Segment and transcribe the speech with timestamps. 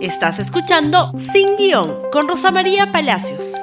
[0.00, 3.54] Estás escuchando Sin Guión con Rosa María Palacios.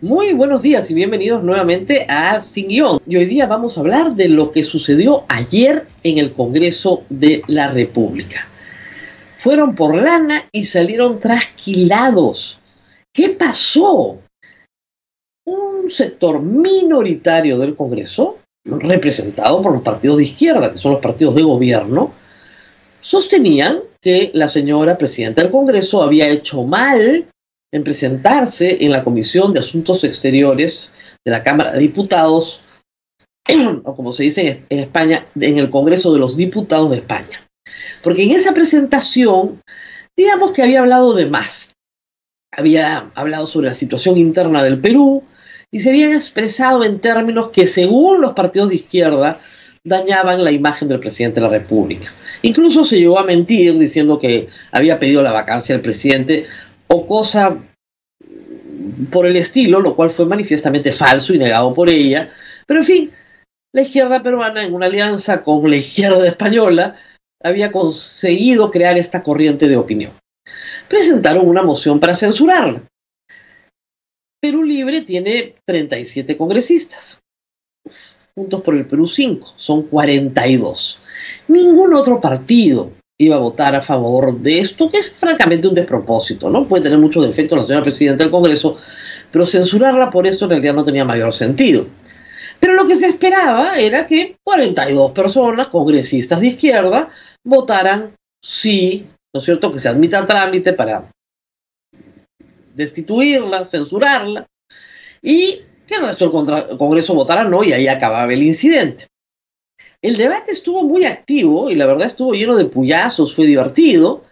[0.00, 3.00] Muy buenos días y bienvenidos nuevamente a Sin Guión.
[3.04, 7.42] Y hoy día vamos a hablar de lo que sucedió ayer en el Congreso de
[7.48, 8.46] la República.
[9.38, 12.60] Fueron por lana y salieron trasquilados.
[13.12, 14.20] ¿Qué pasó?
[15.44, 21.34] Un sector minoritario del Congreso, representado por los partidos de izquierda, que son los partidos
[21.34, 22.21] de gobierno,
[23.02, 27.26] sostenían que la señora presidenta del Congreso había hecho mal
[27.72, 30.92] en presentarse en la Comisión de Asuntos Exteriores
[31.24, 32.60] de la Cámara de Diputados,
[33.84, 37.46] o como se dice en España, en el Congreso de los Diputados de España.
[38.02, 39.60] Porque en esa presentación,
[40.16, 41.74] digamos que había hablado de más.
[42.54, 45.24] Había hablado sobre la situación interna del Perú
[45.70, 49.40] y se habían expresado en términos que según los partidos de izquierda
[49.84, 52.08] dañaban la imagen del presidente de la República.
[52.42, 56.46] Incluso se llegó a mentir diciendo que había pedido la vacancia del presidente
[56.88, 57.58] o cosa
[59.10, 62.32] por el estilo, lo cual fue manifiestamente falso y negado por ella.
[62.66, 63.10] Pero en fin,
[63.72, 66.96] la izquierda peruana, en una alianza con la izquierda española,
[67.42, 70.12] había conseguido crear esta corriente de opinión.
[70.88, 72.82] Presentaron una moción para censurarla.
[74.40, 77.20] Perú Libre tiene 37 congresistas.
[78.34, 81.00] Juntos por el Perú 5, son 42.
[81.48, 86.48] Ningún otro partido iba a votar a favor de esto, que es francamente un despropósito,
[86.48, 86.66] ¿no?
[86.66, 88.78] Puede tener muchos defectos la señora presidenta del Congreso,
[89.30, 91.86] pero censurarla por esto en realidad no tenía mayor sentido.
[92.58, 97.10] Pero lo que se esperaba era que 42 personas, congresistas de izquierda,
[97.44, 101.10] votaran sí, ¿no es cierto?, que se admita trámite para
[102.74, 104.46] destituirla, censurarla,
[105.20, 105.60] y
[105.92, 109.06] que el resto del Congreso votara no y ahí acababa el incidente.
[110.00, 114.24] El debate estuvo muy activo y la verdad estuvo lleno de puyazos, fue divertido,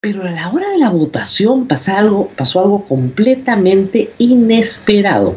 [0.00, 5.36] pero a la hora de la votación pasó algo, pasó algo completamente inesperado.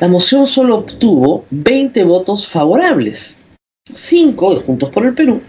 [0.00, 3.38] La moción solo obtuvo 20 votos favorables,
[3.92, 5.42] 5 de Juntos por el Perú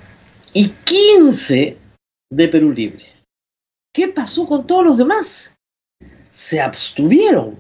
[0.53, 1.77] y 15
[2.29, 3.05] de Perú Libre.
[3.93, 5.55] ¿Qué pasó con todos los demás?
[6.31, 7.57] Se abstuvieron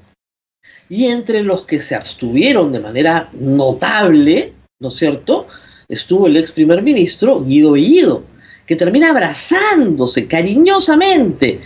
[0.89, 5.47] y entre los que se abstuvieron de manera notable, ¿no es cierto?,
[5.89, 8.23] estuvo el ex primer ministro Guido Bellido,
[8.65, 11.59] que termina abrazándose cariñosamente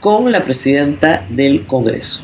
[0.00, 2.22] con la presidenta del Congreso.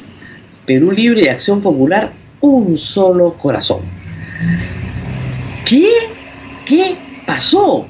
[0.66, 3.80] Perú Libre y Acción Popular, un solo corazón.
[5.64, 5.88] ¿Qué?
[6.64, 6.96] ¿Qué
[7.26, 7.86] pasó?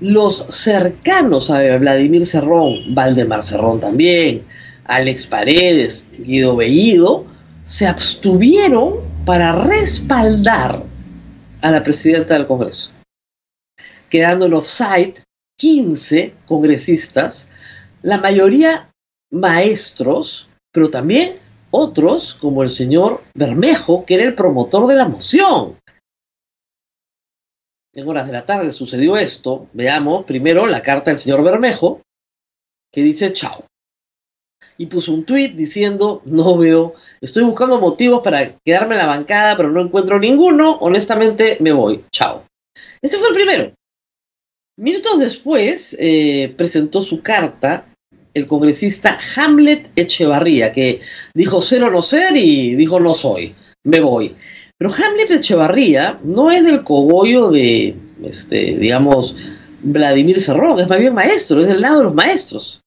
[0.00, 4.42] Los cercanos a Vladimir Cerrón, Valdemar Cerrón también,
[4.84, 7.24] Alex Paredes, Guido Bellido,
[7.72, 10.84] se abstuvieron para respaldar
[11.62, 12.92] a la presidenta del Congreso,
[14.10, 15.14] quedando en offside
[15.56, 17.48] 15 congresistas,
[18.02, 18.90] la mayoría
[19.30, 21.38] maestros, pero también
[21.70, 25.78] otros como el señor Bermejo, que era el promotor de la moción.
[27.94, 29.66] En horas de la tarde sucedió esto.
[29.72, 32.02] Veamos primero la carta del señor Bermejo,
[32.92, 33.64] que dice chao
[34.78, 39.56] y puso un tweet diciendo, no veo, estoy buscando motivos para quedarme en la bancada,
[39.56, 42.44] pero no encuentro ninguno, honestamente me voy, chao.
[43.00, 43.72] Ese fue el primero.
[44.78, 47.84] Minutos después eh, presentó su carta
[48.34, 51.00] el congresista Hamlet Echevarría, que
[51.34, 54.34] dijo ser o no ser y dijo no soy, me voy.
[54.78, 57.94] Pero Hamlet Echevarría no es del cogollo de,
[58.24, 59.36] este, digamos,
[59.82, 62.81] Vladimir Cerrón, es más bien maestro, es del lado de los maestros.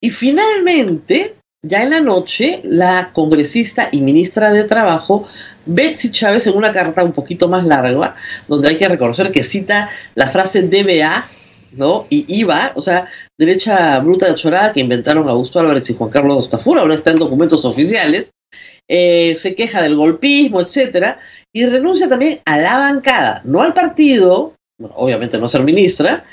[0.00, 5.26] Y finalmente, ya en la noche, la congresista y ministra de Trabajo,
[5.66, 8.14] Betsy Chávez, en una carta un poquito más larga,
[8.46, 11.28] donde hay que reconocer que cita la frase DBA,
[11.72, 12.06] ¿no?
[12.08, 16.48] Y IVA, o sea, derecha bruta de chorada que inventaron Augusto Álvarez y Juan Carlos
[16.48, 18.32] Tafura, ahora está en documentos oficiales,
[18.86, 21.18] eh, se queja del golpismo, etcétera,
[21.52, 26.24] y renuncia también a la bancada, no al partido, bueno, obviamente no ser ministra,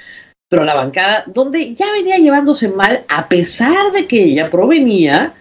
[0.50, 5.34] pero la bancada, donde ya venía llevándose mal, a pesar de que ella provenía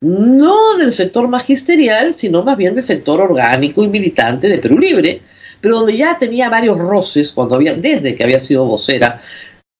[0.00, 5.20] no del sector magisterial, sino más bien del sector orgánico y militante de Perú Libre,
[5.60, 9.20] pero donde ya tenía varios roces cuando había, desde que había sido vocera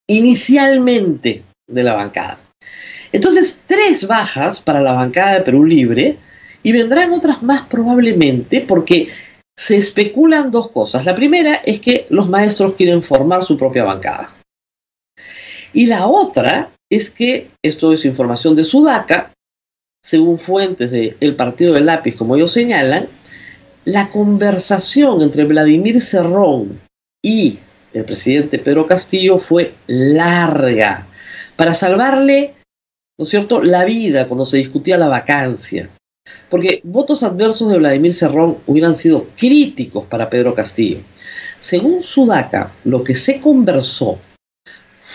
[0.09, 2.39] inicialmente de la bancada.
[3.13, 6.17] Entonces, tres bajas para la bancada de Perú Libre
[6.63, 9.09] y vendrán otras más probablemente porque
[9.57, 11.05] se especulan dos cosas.
[11.05, 14.31] La primera es que los maestros quieren formar su propia bancada.
[15.73, 19.33] Y la otra es que, esto es información de Sudaca,
[20.03, 23.07] según fuentes del partido del lápiz, como ellos señalan,
[23.85, 26.81] la conversación entre Vladimir Cerrón
[27.23, 27.59] y
[27.93, 31.07] el presidente Pedro Castillo fue larga,
[31.57, 32.55] para salvarle,
[33.19, 35.89] ¿no es cierto?, la vida cuando se discutía la vacancia.
[36.49, 40.99] Porque votos adversos de Vladimir Cerrón hubieran sido críticos para Pedro Castillo.
[41.61, 44.19] Según Sudaca, lo que se conversó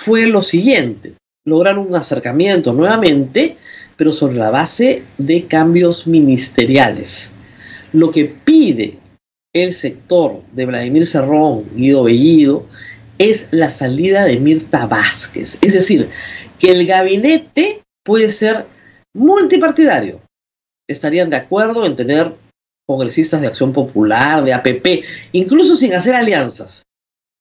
[0.07, 3.57] fue lo siguiente, lograr un acercamiento nuevamente,
[3.98, 7.33] pero sobre la base de cambios ministeriales.
[7.92, 9.00] Lo que pide
[9.51, 12.65] el sector de Vladimir Cerrón, Guido Bellido,
[13.18, 15.57] es la salida de Mirta Vázquez.
[15.62, 16.10] Es decir,
[16.57, 18.65] que el gabinete puede ser
[19.13, 20.21] multipartidario.
[20.88, 22.33] Estarían de acuerdo en tener
[22.86, 25.03] congresistas de Acción Popular, de APP,
[25.33, 26.83] incluso sin hacer alianzas,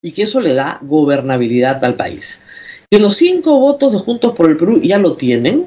[0.02, 2.42] y que eso le da gobernabilidad al país.
[2.90, 5.66] Que los cinco votos de Juntos por el Perú ya lo tienen,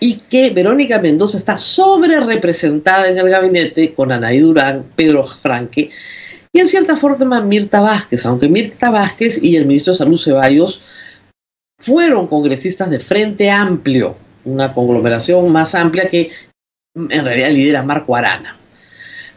[0.00, 5.90] y que Verónica Mendoza está sobre representada en el gabinete con Anaí Durán, Pedro Franque
[6.52, 10.82] y en cierta forma Mirta Vázquez, aunque Mirta Vázquez y el ministro de Salud Ceballos
[11.78, 16.30] fueron congresistas de Frente Amplio, una conglomeración más amplia que
[16.94, 18.56] en realidad lidera Marco Arana.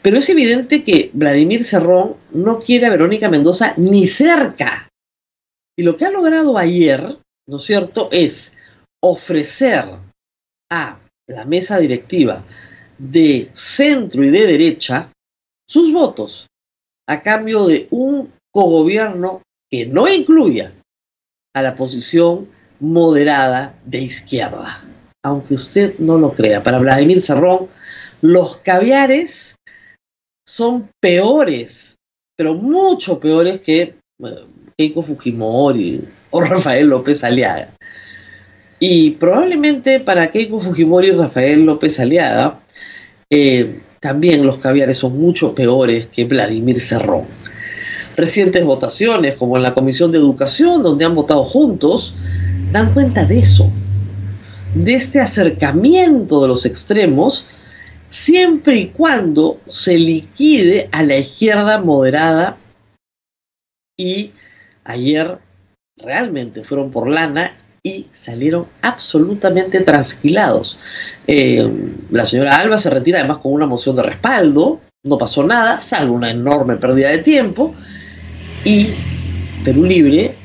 [0.04, 4.87] Pero es evidente que Vladimir Cerrón no quiere a Verónica Mendoza ni cerca.
[5.78, 8.54] Y lo que ha logrado ayer, ¿no es cierto?, es
[9.02, 9.86] ofrecer
[10.72, 12.44] a la mesa directiva
[12.98, 15.12] de centro y de derecha
[15.70, 16.48] sus votos
[17.08, 20.74] a cambio de un cogobierno que no incluya
[21.54, 22.50] a la posición
[22.80, 24.84] moderada de izquierda.
[25.24, 27.68] Aunque usted no lo crea, para Vladimir Cerrón,
[28.22, 29.56] los caviares
[30.48, 31.96] son peores,
[32.36, 33.96] pero mucho peores que
[34.78, 37.70] Keiko Fujimori o Rafael López Aliaga.
[38.80, 42.60] Y probablemente para Keiko Fujimori y Rafael López Aliaga,
[43.32, 47.26] eh, también los caviares son mucho peores que Vladimir Cerrón.
[48.16, 52.14] Recientes votaciones, como en la Comisión de Educación, donde han votado juntos,
[52.72, 53.72] dan cuenta de eso,
[54.76, 57.48] de este acercamiento de los extremos,
[58.12, 62.58] siempre y cuando se liquide a la izquierda moderada.
[63.98, 64.32] Y
[64.88, 65.38] ayer
[65.98, 67.52] realmente fueron por lana
[67.84, 70.80] y salieron absolutamente trasquilados.
[71.28, 71.70] Eh,
[72.10, 76.16] la señora Alba se retira además con una moción de respaldo, no pasó nada, salvo
[76.16, 77.76] una enorme pérdida de tiempo,
[78.64, 78.90] y
[79.64, 80.36] Perú Libre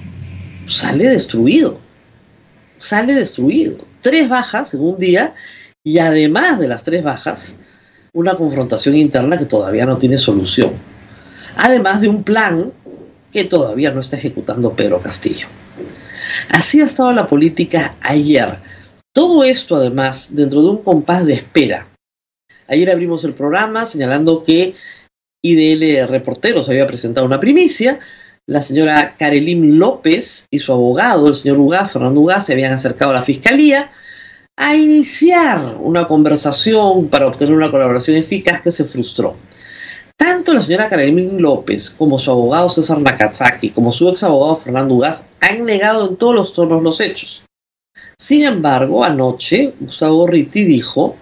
[0.66, 1.78] sale destruido,
[2.78, 3.78] sale destruido.
[4.02, 5.34] Tres bajas en un día
[5.84, 7.56] y además de las tres bajas,
[8.12, 10.72] una confrontación interna que todavía no tiene solución.
[11.56, 12.72] Además de un plan
[13.32, 15.48] que todavía no está ejecutando Pedro Castillo.
[16.50, 18.58] Así ha estado la política ayer.
[19.12, 21.88] Todo esto además dentro de un compás de espera.
[22.68, 24.74] Ayer abrimos el programa señalando que
[25.42, 27.98] IDL Reporteros había presentado una primicia.
[28.46, 33.10] La señora Karelim López y su abogado, el señor Ugaz, Fernando Ugaz, se habían acercado
[33.10, 33.92] a la fiscalía
[34.56, 39.36] a iniciar una conversación para obtener una colaboración eficaz que se frustró.
[40.22, 44.94] Tanto la señora Karelim López como su abogado César Nakazaki, como su ex abogado Fernando
[44.94, 47.42] Ugaz, han negado en todos los tonos los hechos.
[48.18, 51.16] Sin embargo, anoche Gustavo Ritti dijo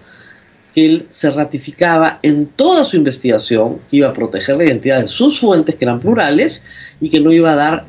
[0.75, 5.07] que él se ratificaba en toda su investigación, que iba a proteger la identidad de
[5.07, 6.61] sus fuentes, que eran plurales,
[6.99, 7.85] y que no iba a dar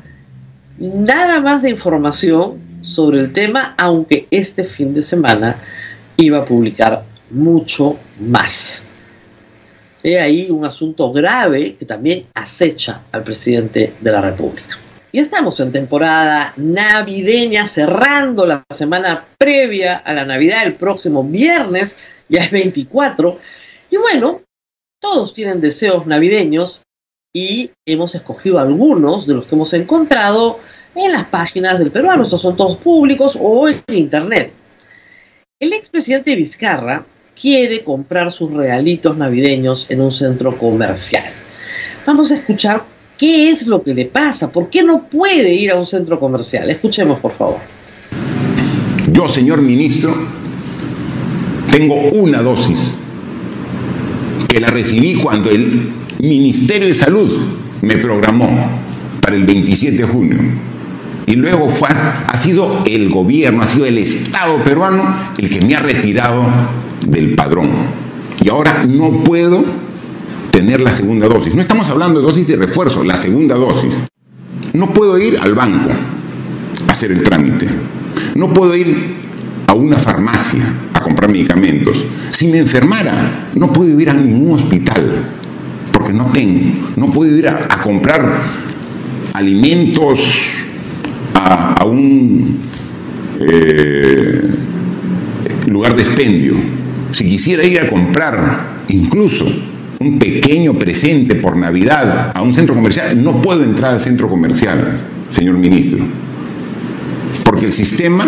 [0.79, 5.57] nada más de información sobre el tema, aunque este fin de semana
[6.17, 8.87] iba a publicar mucho más.
[10.03, 14.77] He ahí un asunto grave que también acecha al presidente de la República.
[15.13, 21.97] Y estamos en temporada navideña, cerrando la semana previa a la Navidad, el próximo viernes,
[22.27, 23.39] ya es 24.
[23.91, 24.41] Y bueno,
[24.99, 26.81] todos tienen deseos navideños
[27.31, 30.59] y hemos escogido algunos de los que hemos encontrado
[30.95, 32.23] en las páginas del peruano.
[32.23, 34.51] Estos son todos públicos o en internet.
[35.59, 37.05] El expresidente Vizcarra
[37.39, 41.25] quiere comprar sus regalitos navideños en un centro comercial.
[42.05, 42.85] Vamos a escuchar
[43.17, 46.69] qué es lo que le pasa, por qué no puede ir a un centro comercial.
[46.69, 47.59] Escuchemos, por favor.
[49.11, 50.15] Yo, señor ministro,
[51.71, 52.95] tengo una dosis
[54.47, 57.29] que la recibí cuando el Ministerio de Salud
[57.81, 58.49] me programó
[59.21, 60.37] para el 27 de junio.
[61.25, 65.03] Y luego fue, ha sido el gobierno, ha sido el Estado peruano
[65.37, 66.45] el que me ha retirado
[67.07, 67.69] del padrón.
[68.41, 69.63] Y ahora no puedo
[70.51, 71.55] tener la segunda dosis.
[71.55, 74.01] No estamos hablando de dosis de refuerzo, la segunda dosis.
[74.73, 75.89] No puedo ir al banco
[76.87, 77.67] a hacer el trámite.
[78.35, 79.15] No puedo ir
[79.67, 82.05] a una farmacia a comprar medicamentos.
[82.29, 85.25] Si me enfermara, no puedo ir a ningún hospital
[85.91, 86.61] porque no tengo.
[86.95, 88.23] No puedo ir a, comprar
[89.33, 90.19] alimentos
[91.33, 92.59] a, un
[93.39, 94.49] eh,
[95.67, 96.82] lugar de expendio.
[97.13, 99.45] Si quisiera ir a comprar incluso
[99.99, 104.97] un pequeño presente por Navidad a un centro comercial, no puedo entrar al centro comercial,
[105.29, 106.03] señor ministro,
[107.45, 108.25] porque el sistema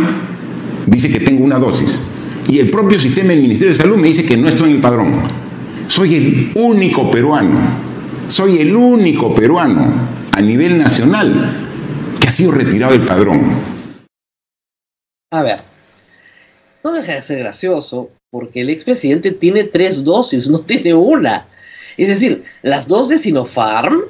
[0.86, 2.00] dice que tengo una dosis
[2.48, 4.82] y el propio sistema del Ministerio de Salud me dice que no estoy en el
[4.82, 5.16] padrón.
[5.88, 7.58] Soy el único peruano,
[8.28, 9.94] soy el único peruano
[10.32, 11.34] a nivel nacional
[12.20, 13.42] que ha sido retirado del padrón.
[15.32, 15.62] A ver,
[16.84, 21.48] no deja de ser gracioso porque el expresidente tiene tres dosis, no tiene una.
[21.96, 24.02] Es decir, las dos de Sinopharm,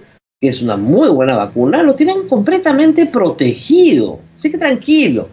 [0.42, 4.20] que es una muy buena vacuna, lo tienen completamente protegido.
[4.36, 5.30] Así que tranquilo.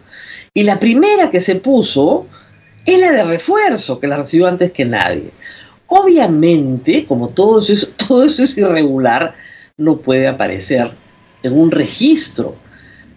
[0.53, 2.27] Y la primera que se puso
[2.85, 5.31] es la de refuerzo, que la recibió antes que nadie.
[5.87, 9.33] Obviamente, como todo eso, todo eso es irregular,
[9.75, 10.91] no puede aparecer
[11.41, 12.55] en un registro.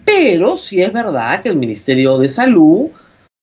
[0.06, 2.88] Pero sí es verdad que el Ministerio de Salud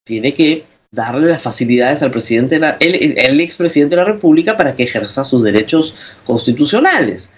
[0.03, 4.83] tiene que darle las facilidades al presidente, el, el expresidente de la República para que
[4.83, 7.31] ejerza sus derechos constitucionales.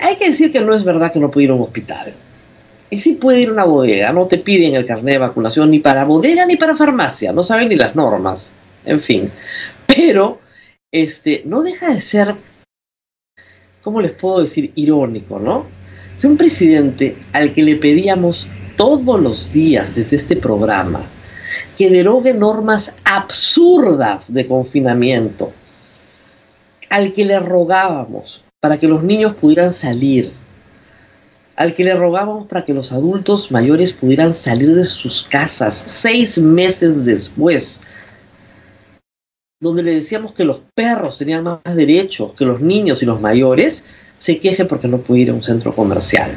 [0.00, 2.14] Hay que decir que no es verdad que no puede ir a un hospital.
[2.88, 5.78] Y sí puede ir a una bodega, no te piden el carnet de vacunación ni
[5.78, 8.54] para bodega ni para farmacia, no saben ni las normas,
[8.86, 9.30] en fin.
[9.86, 10.40] Pero
[10.90, 12.34] este, no deja de ser,
[13.82, 14.72] ¿cómo les puedo decir?
[14.74, 15.66] Irónico, ¿no?
[16.18, 18.48] Que un presidente al que le pedíamos
[18.78, 21.06] todos los días desde este programa
[21.76, 25.52] que derogue normas absurdas de confinamiento,
[26.90, 30.32] al que le rogábamos para que los niños pudieran salir,
[31.56, 36.38] al que le rogábamos para que los adultos mayores pudieran salir de sus casas seis
[36.38, 37.82] meses después,
[39.60, 43.84] donde le decíamos que los perros tenían más derechos que los niños y los mayores,
[44.18, 46.30] se queje porque no puede ir a un centro comercial.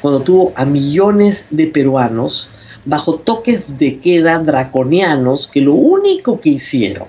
[0.00, 2.48] Cuando tuvo a millones de peruanos
[2.84, 7.08] bajo toques de queda draconianos que lo único que hicieron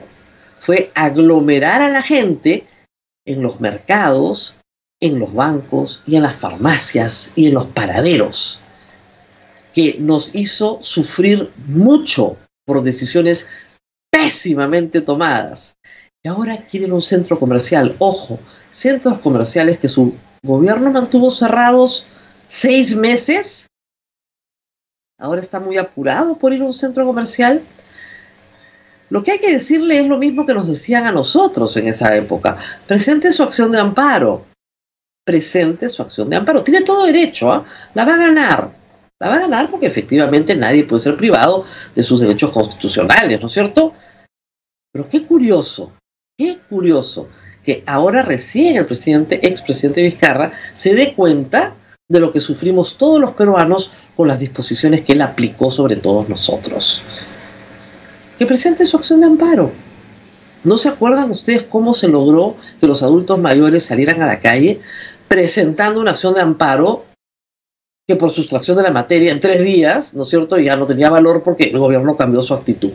[0.60, 2.66] fue aglomerar a la gente
[3.26, 4.58] en los mercados,
[5.02, 8.62] en los bancos y en las farmacias y en los paraderos,
[9.74, 13.48] que nos hizo sufrir mucho por decisiones
[14.12, 15.76] pésimamente tomadas.
[16.24, 17.96] Y ahora quieren un centro comercial.
[18.00, 18.40] Ojo,
[18.72, 22.08] centros comerciales que su gobierno mantuvo cerrados
[22.48, 23.68] seis meses
[25.24, 27.62] ahora está muy apurado por ir a un centro comercial.
[29.10, 32.14] Lo que hay que decirle es lo mismo que nos decían a nosotros en esa
[32.14, 32.58] época.
[32.86, 34.46] Presente su acción de amparo.
[35.24, 36.62] Presente su acción de amparo.
[36.62, 37.66] Tiene todo derecho, ¿ah?
[37.94, 38.70] la va a ganar.
[39.18, 41.64] La va a ganar porque efectivamente nadie puede ser privado
[41.96, 43.94] de sus derechos constitucionales, ¿no es cierto?
[44.92, 45.94] Pero qué curioso,
[46.38, 47.30] qué curioso
[47.64, 51.76] que ahora recién el presidente, expresidente Vizcarra, se dé cuenta
[52.10, 56.28] de lo que sufrimos todos los peruanos con las disposiciones que él aplicó sobre todos
[56.28, 57.04] nosotros.
[58.38, 59.72] Que presente su acción de amparo.
[60.64, 64.82] ¿No se acuerdan ustedes cómo se logró que los adultos mayores salieran a la calle
[65.28, 67.06] presentando una acción de amparo
[68.08, 71.10] que por sustracción de la materia en tres días, ¿no es cierto?, ya no tenía
[71.10, 72.92] valor porque el gobierno cambió su actitud.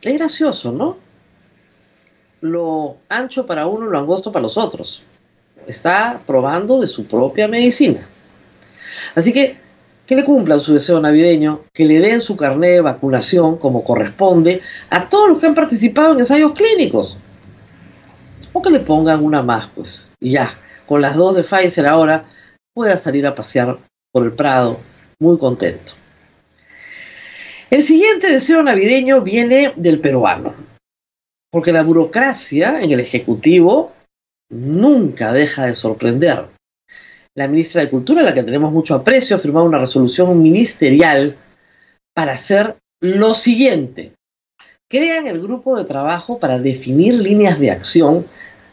[0.00, 0.96] Es gracioso, ¿no?
[2.40, 5.04] Lo ancho para uno, lo angosto para los otros.
[5.66, 8.06] Está probando de su propia medicina.
[9.14, 9.64] Así que
[10.06, 14.60] que le cumplan su deseo navideño, que le den su carnet de vacunación como corresponde
[14.90, 17.18] a todos los que han participado en ensayos clínicos.
[18.52, 20.08] O que le pongan una más, pues.
[20.20, 22.24] Y ya, con las dos de Pfizer ahora,
[22.74, 23.78] pueda salir a pasear
[24.12, 24.78] por el Prado
[25.18, 25.92] muy contento.
[27.70, 30.54] El siguiente deseo navideño viene del peruano,
[31.50, 33.92] porque la burocracia en el Ejecutivo
[34.54, 36.46] nunca deja de sorprender
[37.36, 41.36] la ministra de Cultura, a la que tenemos mucho aprecio, ha firmado una resolución ministerial
[42.14, 44.12] para hacer lo siguiente.
[44.88, 48.26] Crean el grupo de trabajo para definir líneas de acción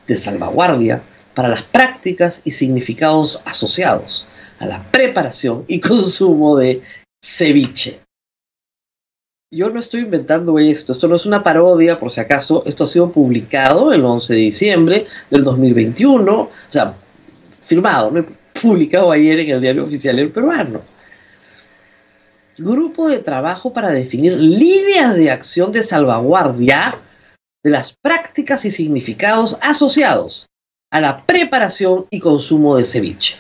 [0.05, 1.01] de salvaguardia
[1.33, 4.27] para las prácticas y significados asociados
[4.59, 6.83] a la preparación y consumo de
[7.23, 8.00] ceviche.
[9.53, 12.88] Yo no estoy inventando esto, esto no es una parodia, por si acaso, esto ha
[12.88, 16.96] sido publicado el 11 de diciembre del 2021, o sea,
[17.62, 18.25] firmado, ¿no?
[18.62, 20.79] publicado ayer en el diario oficial el peruano.
[22.58, 26.96] Grupo de trabajo para definir líneas de acción de salvaguardia
[27.62, 30.46] de las prácticas y significados asociados
[30.93, 33.36] a la preparación y consumo de ceviche.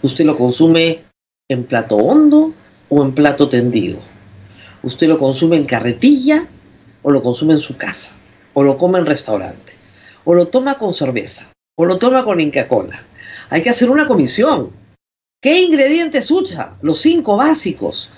[0.00, 1.04] Usted lo consume
[1.50, 2.54] en plato hondo
[2.88, 3.98] o en plato tendido.
[4.82, 6.46] Usted lo consume en carretilla
[7.02, 8.14] o lo consume en su casa.
[8.54, 9.72] O lo come en restaurante.
[10.24, 11.50] O lo toma con cerveza.
[11.76, 13.04] O lo toma con Inca Cola
[13.50, 14.70] hay que hacer una comisión.
[15.42, 16.78] ¿Qué ingredientes usa?
[16.80, 18.10] Los cinco básicos.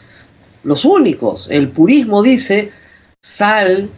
[0.63, 1.51] los únicos.
[1.51, 2.71] El purismo dice
[3.21, 3.89] sal,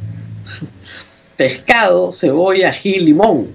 [1.37, 3.55] pescado, cebolla, ají, limón.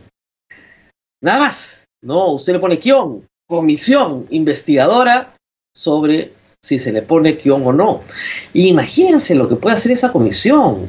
[1.21, 1.83] Nada más.
[2.01, 5.33] No, usted le pone guion, comisión investigadora
[5.75, 8.03] sobre si se le pone guion o no.
[8.53, 10.87] imagínense lo que puede hacer esa comisión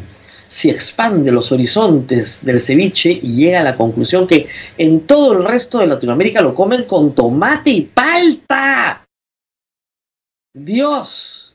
[0.49, 4.49] si expande los horizontes del ceviche y llega a la conclusión que
[4.79, 9.07] en todo el resto de Latinoamérica lo comen con tomate y palta.
[10.53, 11.55] Dios.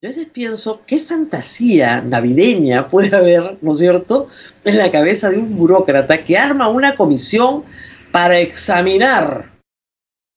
[0.00, 4.28] Yo a veces pienso, ¿qué fantasía navideña puede haber, ¿no es cierto?,
[4.64, 7.64] en la cabeza de un burócrata que arma una comisión
[8.10, 9.50] para examinar,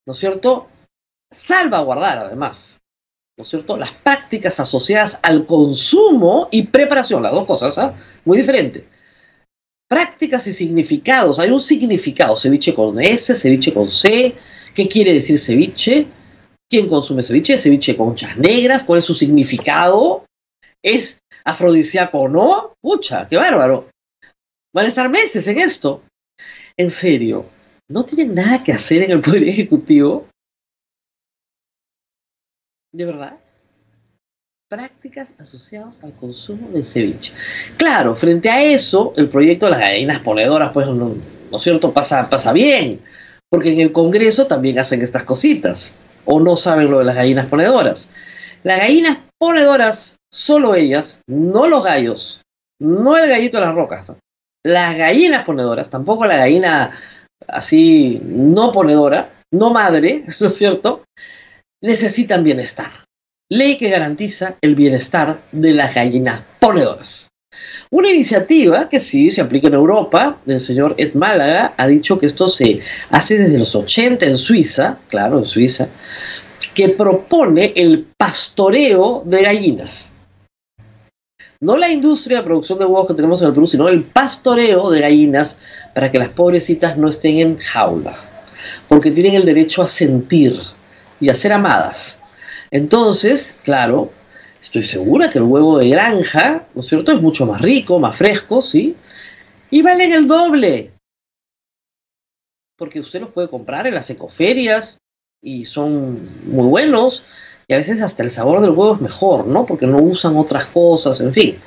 [0.06, 0.68] ¿no es cierto?,
[1.30, 2.81] salvaguardar además
[3.36, 3.76] ¿no es cierto?
[3.76, 7.94] Las prácticas asociadas al consumo y preparación, las dos cosas, ¿ah?
[8.24, 8.84] Muy diferente.
[9.88, 11.38] Prácticas y significados.
[11.38, 14.34] Hay un significado, ceviche con S, ceviche con C.
[14.74, 16.06] ¿Qué quiere decir ceviche?
[16.68, 17.58] ¿Quién consume ceviche?
[17.58, 18.84] Ceviche con conchas negras.
[18.84, 20.24] ¿Cuál es su significado?
[20.82, 22.74] ¿Es afrodisíaco o no?
[22.80, 23.88] Pucha, qué bárbaro.
[24.74, 26.02] Van a estar meses en esto.
[26.76, 27.44] En serio,
[27.88, 30.26] ¿no tienen nada que hacer en el Poder Ejecutivo?
[32.92, 33.36] De verdad,
[34.68, 37.34] prácticas asociadas al consumo de ceviche.
[37.76, 41.14] Claro, frente a eso, el proyecto de las gallinas ponedoras, pues, no,
[41.50, 43.00] ¿no es cierto?, pasa, pasa bien,
[43.50, 45.92] porque en el Congreso también hacen estas cositas,
[46.24, 48.10] o no saben lo de las gallinas ponedoras.
[48.62, 52.42] Las gallinas ponedoras, solo ellas, no los gallos,
[52.80, 54.12] no el gallito de las rocas,
[54.64, 56.92] las gallinas ponedoras, tampoco la gallina
[57.48, 61.02] así no ponedora, no madre, ¿no es cierto?
[61.82, 62.90] Necesitan bienestar.
[63.50, 67.28] Ley que garantiza el bienestar de las gallinas ponedoras.
[67.90, 72.26] Una iniciativa que sí se aplica en Europa, el señor Ed Málaga ha dicho que
[72.26, 75.88] esto se hace desde los 80 en Suiza, claro, en Suiza,
[76.74, 80.16] que propone el pastoreo de gallinas.
[81.60, 84.90] No la industria de producción de huevos que tenemos en el Perú, sino el pastoreo
[84.90, 85.58] de gallinas
[85.94, 88.32] para que las pobrecitas no estén en jaulas,
[88.88, 90.58] porque tienen el derecho a sentir,
[91.22, 92.20] y a ser amadas.
[92.72, 94.10] Entonces, claro,
[94.60, 98.16] estoy segura que el huevo de granja, ¿no es cierto?, es mucho más rico, más
[98.16, 98.96] fresco, ¿sí?
[99.70, 100.90] Y valen el doble.
[102.76, 104.98] Porque usted los puede comprar en las ecoferias
[105.40, 107.24] y son muy buenos.
[107.68, 109.64] Y a veces hasta el sabor del huevo es mejor, ¿no?
[109.64, 111.60] Porque no usan otras cosas, en fin.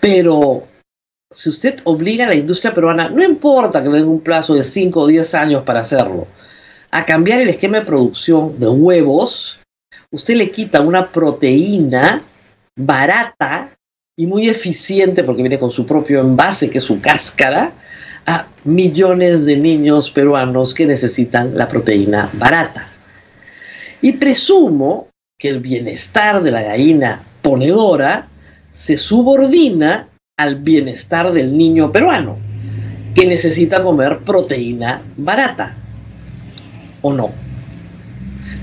[0.00, 0.66] Pero
[1.30, 4.62] si usted obliga a la industria peruana, no importa que le den un plazo de
[4.62, 6.26] 5 o 10 años para hacerlo,
[6.90, 9.60] a cambiar el esquema de producción de huevos,
[10.10, 12.22] usted le quita una proteína
[12.76, 13.70] barata
[14.16, 17.72] y muy eficiente porque viene con su propio envase, que es su cáscara,
[18.26, 22.88] a millones de niños peruanos que necesitan la proteína barata.
[24.00, 28.28] Y presumo que el bienestar de la gallina ponedora
[28.72, 32.38] se subordina al bienestar del niño peruano,
[33.14, 35.74] que necesita comer proteína barata
[37.02, 37.30] o no.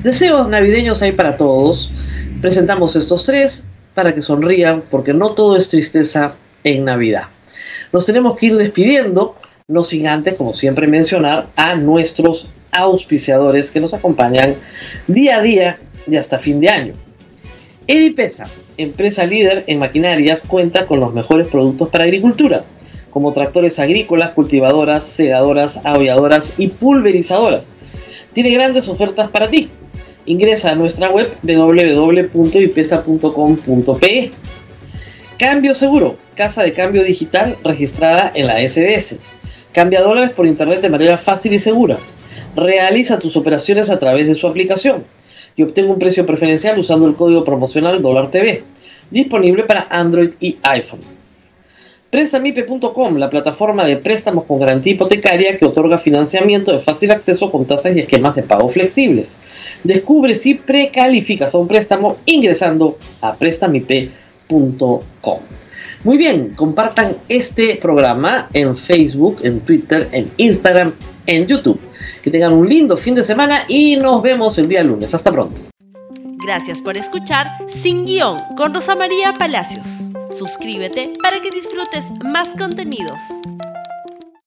[0.05, 1.91] Deseos navideños hay para todos.
[2.39, 3.63] Presentamos estos tres
[3.95, 7.23] para que sonrían, porque no todo es tristeza en Navidad.
[7.91, 9.35] Nos tenemos que ir despidiendo,
[9.67, 14.55] no sin antes, como siempre, mencionar a nuestros auspiciadores que nos acompañan
[15.07, 16.93] día a día y hasta fin de año.
[17.87, 18.45] Edipesa,
[18.77, 22.65] empresa líder en maquinarias, cuenta con los mejores productos para agricultura,
[23.09, 27.75] como tractores agrícolas, cultivadoras, segadoras, aviadoras y pulverizadoras
[28.35, 29.69] tiene grandes ofertas para ti.
[30.25, 34.31] Ingresa a nuestra web www.ipesa.com.pe.
[35.39, 39.19] Cambio seguro, casa de cambio digital registrada en la SBS.
[39.71, 41.97] Cambia dólares por internet de manera fácil y segura.
[42.57, 45.05] Realiza tus operaciones a través de su aplicación
[45.55, 48.63] y obtenga un precio preferencial usando el código promocional Dólar TV,
[49.11, 51.14] disponible para Android y iPhone.
[52.15, 57.65] Prestamipe.com, la plataforma de préstamos con garantía hipotecaria que otorga financiamiento de fácil acceso con
[57.65, 59.41] tasas y esquemas de pago flexibles.
[59.83, 65.39] Descubre si precalificas a un préstamo ingresando a prestamipe.com.
[66.05, 70.93] Muy bien, compartan este programa en Facebook, en Twitter, en Instagram,
[71.25, 71.81] en YouTube.
[72.23, 75.13] Que tengan un lindo fin de semana y nos vemos el día lunes.
[75.13, 75.59] Hasta pronto.
[76.45, 77.47] Gracias por escuchar
[77.83, 79.94] Sin Guión con Rosa María Palacios.
[80.29, 83.21] Suscríbete para que disfrutes más contenidos.